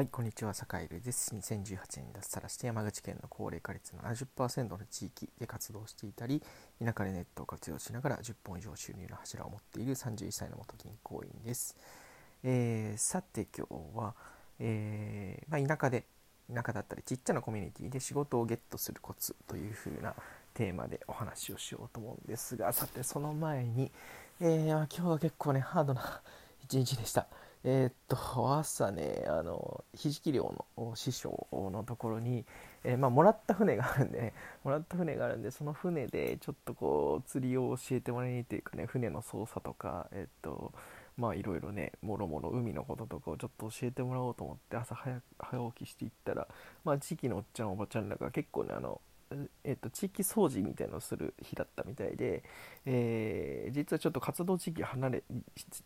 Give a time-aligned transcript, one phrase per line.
[0.00, 1.34] はい、こんにちは、坂井です。
[1.34, 6.42] 2018年に脱サラして山口県の高齢化率の70%の地域で活動していたり、
[6.82, 11.76] 田舎でネットを活用しながら10本以上収入の柱を持っている31歳の元銀行員です。
[12.42, 14.14] えー、さて今日は、
[14.58, 16.06] えー、まあ、田舎で、
[16.48, 20.14] 田舎だったりちっちゃなコミュニティで仕事をゲットするコツという風な
[20.54, 23.92] テーマでお話をしようと思うんですが、さてその前に、
[24.40, 26.22] えー、今日は結構ね、ハードな
[26.64, 27.26] 一日でした。
[27.62, 32.46] えー、っと朝ねあのひじき漁の師匠のところに、
[32.84, 34.32] えー、まあ、もらった船があるんでね
[34.64, 40.72] もらった船があるんでその船でちょっとこう釣りを教えてもらいにというかね船の操作とかえー、っと
[41.18, 46.48] まあいろいろねもろもろ海のこととかをちょっと教えてもらおうと思って朝早早起きしていったら
[46.82, 49.02] まあ地域のおっちゃんおばちゃんらが結構ねあの
[49.62, 52.42] えっと、地域掃除みたいなのをする日だったみたいで、
[52.84, 55.22] えー、実はちょっと活動地域離れ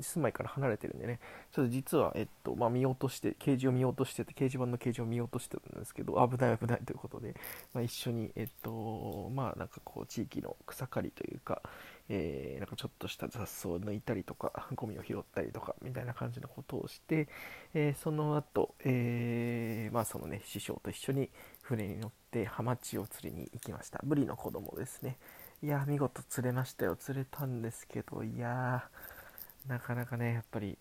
[0.00, 1.20] 住まいから離れてるんでね。
[1.52, 7.34] ちょっと実は、えっとまあ、見落として掲示を見落としてて掲示板の掲示を見落としてたんですけど危ない危ないということで、
[7.72, 11.62] まあ、一緒にえっとまあなんかこう地域の草刈りというか、
[12.08, 17.28] えー、なんかちょっとした雑草を抜いたりとかゴミを拾ったりとかみたいな感じのことをして、
[17.74, 21.30] えー、その後、えー、まあそのね師匠と一緒に
[21.68, 24.00] 船に乗ってハマチを釣りに行きました。
[24.02, 25.18] ブリの子供ですね。
[25.62, 26.96] いや見事釣れましたよ。
[26.96, 28.88] 釣れたんですけどいや
[29.66, 30.78] なかなかねやっぱり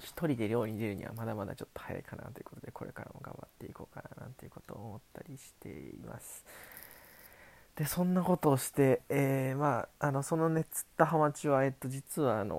[0.00, 6.46] 1人で漁に出るにはまだまだちょっと早いかなということでこれからも頑張っていこうかななんていうことを思ったりしています。
[7.78, 12.56] でそんなことをして、えー、まあ、あのそのね釣ったハマチは、えっと、実はあの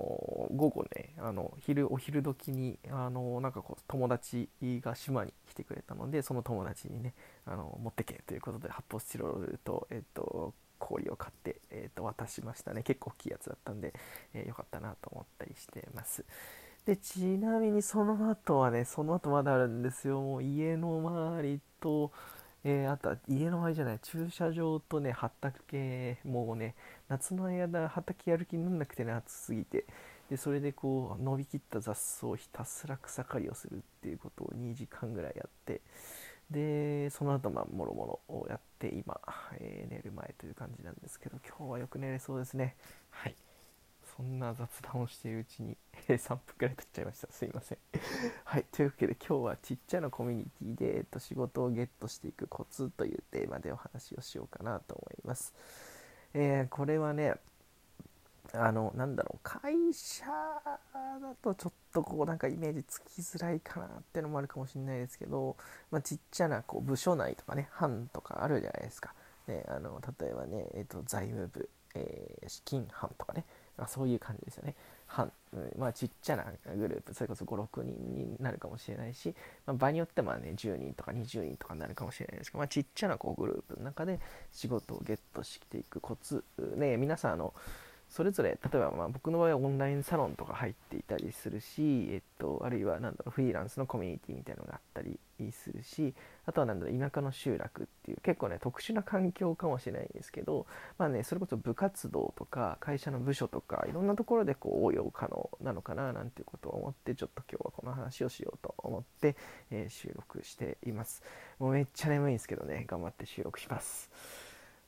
[0.55, 7.13] 午後ねあの昼お昼時にあのなんかこう友達が島に来てくれたのでその友達にね
[7.45, 12.81] あの持ってけということで発泡スチロールと、えっと、氷を買って、えっと、渡しましたね。
[12.83, 13.93] 結構大きいやつだったんで、
[14.33, 16.23] えー、よかったなと思ったりしてます。
[16.85, 20.21] でちなみにその後はねその後まだあるんですよ。
[20.21, 22.13] もう家の周りと
[22.63, 26.75] えー、あとは家の周りじゃない駐車場とね畑もうね
[27.07, 29.85] 夏の間畑やる気にならなくてね暑すぎて。
[30.29, 35.81] でそれでこう伸びきった雑草をひたすら草刈りをするっていうことを2時間ぐらいやって。
[36.51, 39.19] でその後まあもろもろをやって今、
[39.59, 42.75] えー、寝る前という感じなんですけど今日はよく寝れそうですね。
[43.11, 43.35] はい。
[44.19, 45.77] そんな雑談をしているうちに
[46.09, 47.31] 3分くらい経っちゃいました。
[47.31, 47.77] すいません。
[48.43, 48.65] はい。
[48.69, 55.53] というわけで今日はちっちゃなコミュニティで、えっと、仕事をゲットしていくコツというテーマでお話をしようかなと思います。
[56.33, 57.35] えー、これはね
[58.51, 65.55] あのなんだろう会社だとちょっとこうなんかイメージつきづらいかなっていうのもあるかもしれないですけど、
[65.91, 69.13] まあ、ちっちゃなこう部署内とかね班とかあるじゃないですか、
[69.47, 73.45] ね、あの例えばね、えーと財務部、えー、資金班とかね。
[73.79, 74.75] まそういう感じですよね。
[75.07, 75.31] 半
[75.77, 76.45] まあ、ちっちゃな
[76.75, 79.33] グループそれこそ56人になるかもしれないし、
[79.65, 84.19] まあ、場によってはね10人とか20人とかになるかもしれないですけど、まあ、ちっちゃなこうグループの中で
[84.51, 86.43] 仕事をゲットしていくコツ
[86.75, 87.55] ね皆さんあの
[88.07, 95.17] それぞれ例えばまあ僕の場合はオンラインサロンとか入っていたりするし、えっと、あるいはなんだろうフリーランスのコミュニティみたいなのがあったり
[95.51, 96.13] するし
[96.45, 97.89] あとはなんだろう田舎の集落って
[98.21, 109.35] 結構ね特殊な環境かもしれないんですけどまあねそれこそ部活動とか会社の部署とかいろんなところでこう応用可能なのかななんていうことを思ってちょっと今日はこの話をしようと思って、
[109.71, 111.23] えー、収録しています。
[111.59, 114.09] もうめっちゃ眠いんですけどね頑張って収録します。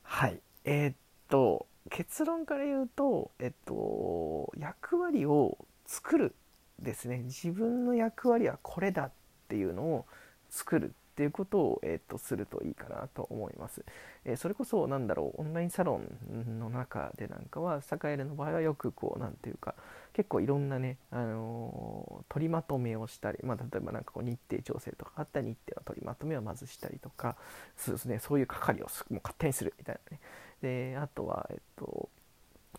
[0.02, 0.40] はい。
[0.64, 0.94] えー、っ
[1.28, 6.34] と結論から言うと、えっと、役割を作る
[6.78, 7.18] ですね。
[7.18, 9.12] 自分の役割はこれだっ
[9.48, 10.06] ていうのを
[10.48, 13.84] 作るっていうことを、えっと、するといいかなと思います、
[14.24, 16.00] えー、それこそなんだろうオンラインサロ
[16.30, 19.74] ンの中でなんかはサカエルの場合はよくこう何て言うか
[20.14, 27.36] 結構いろんなね、あのー、取りまとめをしたり、まあ、例えばなんかこう日程調整とかあった日程の取りまとめをまずしたりとか
[27.76, 30.20] そうですねそういう係をもう勝手にするみたいなね。
[30.62, 32.08] であとは、えっと、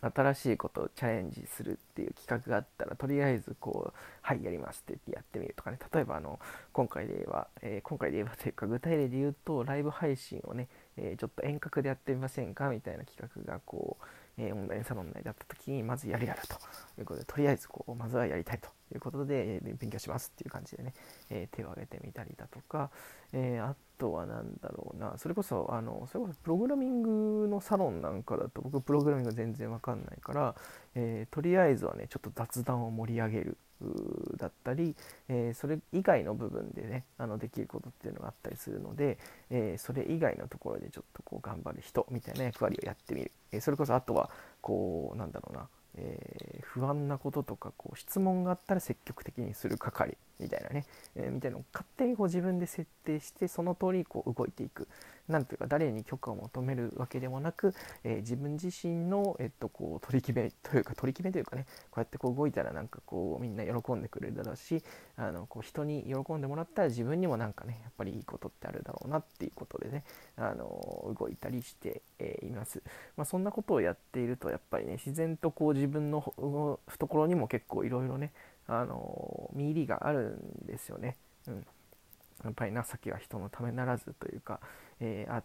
[0.02, 5.80] 新しいことをチャレンジするっていう企画があったらとりあえずこう「はいやります」って言ってやってみるとかね。
[5.94, 6.40] 例えばあの
[6.72, 14.06] 今回で言えば、えー、今回で言えばというか具体例で言うとライブ配信をね、えー、ちょっと遠隔でやってみませんかみたいな企画がこう
[14.38, 16.56] えー、オンラインサロン内だった時にまずやるやると
[17.00, 18.70] いうことでとりあえずこうまずはやりたいと。
[18.94, 20.94] いうことで、えー、勉強しますっていう感じでね、
[21.30, 22.90] えー、手を挙げてみたりだとか、
[23.32, 27.02] えあとは何だろうなそれこそあのそれこそプログラミン
[27.42, 30.56] グのサロンなんかだと僕プログラミング全然わかんないから、
[30.96, 33.58] えとりあえずはねちょっと雑談を盛り上げる
[34.38, 34.96] だったり、
[35.28, 39.18] えー、それ以外の部分でねあのできることっていうのがあったりするので、
[39.50, 44.30] えー、それ以外のところでちょっとこう頑張る人みたいな役割をやってみる、えー、それこそあとは
[44.62, 50.86] こうなんだろうなえー、不安なこととかこう質問があったら積極的にする係みたいなね、
[51.16, 54.88] えー、みたいなのを勝手にこう自分で設定してその通りこう動いていく。
[55.28, 57.74] なんていうか誰に許可を求めるわけでもなく、
[58.04, 64.84] えー、自分自身の、えっと、こう取り決めというか取り決めというかねこうやってこう動いたらなんかこうみんな喜んでくれるだろうし
[65.16, 70.04] あのこう人に喜んでもらったら自分にもなんかねやっぱりいいことってあるだろうなっていうことでね
[70.36, 72.84] あの動いたりして、えー、います、
[73.16, 76.22] まあ、そんなことをやっているとやっぱりね自然とこう自分の
[76.88, 78.34] 懐にも結構いろいろね
[78.68, 81.16] あの見入りがあるんですよね。
[81.48, 81.66] うん
[82.44, 84.60] やっぱり情けは人のためならずというか、
[85.04, 85.44] えー、与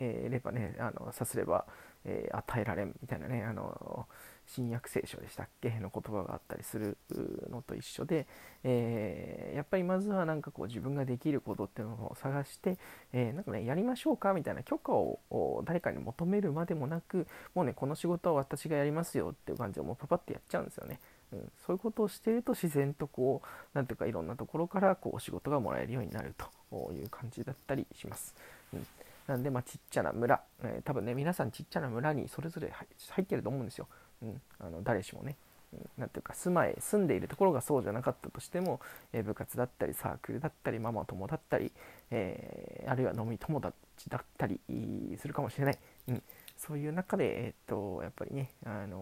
[0.00, 1.66] えればねあのさすれば、
[2.04, 4.06] えー、与えられんみたいなねあの
[4.46, 5.70] 新約聖書でしたっけ？
[5.80, 6.96] の言葉があったりする
[7.50, 8.26] のと一緒で、
[8.62, 12.78] えー、やっぱりまずはなんかこう自分ができることっていうのを探して、
[13.12, 21.00] えー、なんかねやりましょうかみたいな許可を誰かに求めるまでもなくもうねこの仕事は私がやりますよっていう感じでもうパパってやっちゃうんですよね。
[21.32, 26.46] うん、そういうことをしてると自然とこう何ていうかいろんなところからこうお仕事がもらえるようになると
[26.90, 28.34] ういう感じだったりします。
[28.72, 28.86] うん
[29.26, 33.88] なんで、まあ、ちっちゃな村、えー、多分ね、皆さんちっちゃな村にそれぞれ入ってると思うんですよ。
[34.22, 35.36] うん、あの誰しもね。
[35.98, 38.80] うん、ていうか住まい住んでいるところがそうじゃなかったとしても、
[39.12, 41.72] えー、部活だったりサークルだったりママ友だったり、
[42.10, 43.74] えー、あるいは飲み友達
[44.08, 44.60] だったり
[45.20, 45.78] するかもしれない、
[46.08, 46.22] うん、
[46.56, 48.98] そういう中で、え、っとやっぱりね、あの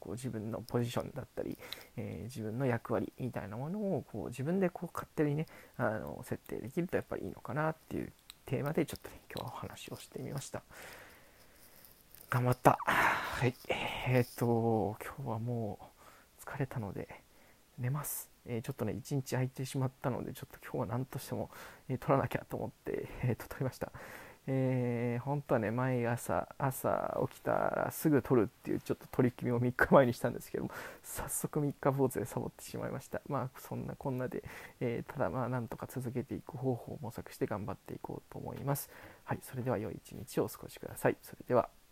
[0.00, 1.58] こう自分のポジションだったり、
[1.96, 5.46] えー、自分の役割みたいなものをこう自分でこう勝手にね
[5.76, 8.12] あの設定できるとやっぱりいいのかなっていう
[8.46, 10.62] テーマでちょっとね今日はお話をしてみました。
[12.30, 12.78] 頑張った。
[12.84, 13.54] はい。
[14.08, 17.22] えー、っと、今日はもう疲れたので
[17.78, 18.28] 寝ます。
[18.46, 21.50] えー、ちょっとね、一日空いてしまったので、ちょっと今日は何としても、
[21.88, 23.92] えー、撮らなきゃと思って、えー、と撮りました。
[24.46, 30.70] えー、本当はね、毎朝、朝起きたらすぐ撮るっていうちょっと取り組みを3日前にしたんですけども、
[31.02, 33.22] 早速3日坊主でサボってしまいました。
[33.26, 34.44] まあ、そんなこんなで、
[34.80, 38.90] えー、ただまあ、なんとか続けていく方法を模索して頑張っていこうと思います。
[39.24, 41.16] はい、それでは良い一日をお過ごしください。
[41.22, 41.83] それでは。